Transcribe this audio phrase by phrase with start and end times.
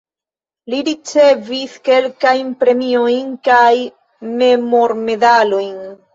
[0.73, 3.71] Li ricevis kelkajn premiojn kaj
[4.43, 5.79] memormedalojn.